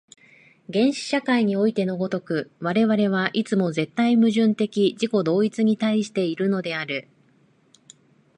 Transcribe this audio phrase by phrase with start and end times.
[0.73, 7.07] 原始社会においての如く、我々はいつも絶対矛盾的自己同一に対しているのである。